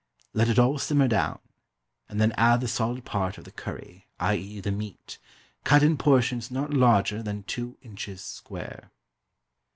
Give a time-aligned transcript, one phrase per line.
[0.33, 1.37] Let it all simmer down,
[2.09, 4.59] and then add the solid part of the curry, i.e.
[4.59, 5.19] the meat,
[5.63, 8.89] cut in portions not larger than two inches square.